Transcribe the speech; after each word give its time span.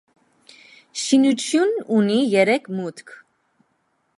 Շինությունն 1.01 1.85
ունի 1.99 2.17
երեք 2.33 2.67
մուտք։ 2.79 3.13